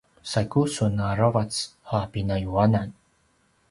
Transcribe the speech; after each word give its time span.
saigu 0.29 0.63
sun 0.75 0.95
aravac 1.09 1.53
a 1.97 1.99
pinayuanan 2.11 2.89